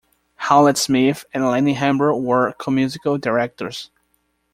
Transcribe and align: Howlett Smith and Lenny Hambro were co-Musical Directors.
Howlett 0.33 0.79
Smith 0.79 1.25
and 1.31 1.45
Lenny 1.47 1.75
Hambro 1.75 2.19
were 2.19 2.53
co-Musical 2.53 3.19
Directors. 3.19 3.91